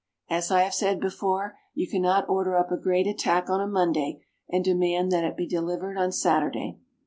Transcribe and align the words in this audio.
As 0.31 0.49
I 0.49 0.61
have 0.63 0.73
said 0.73 0.99
before, 0.99 1.59
you 1.75 1.87
cannot 1.87 2.27
order 2.27 2.57
up 2.57 2.71
a 2.71 2.75
great 2.75 3.05
attack 3.05 3.51
on 3.51 3.61
a 3.61 3.67
Monday 3.67 4.25
and 4.49 4.63
demand 4.65 5.11
that 5.11 5.23
it 5.23 5.37
be 5.37 5.45
delivered 5.45 5.95
on 5.95 6.11
Saturday. 6.11 6.79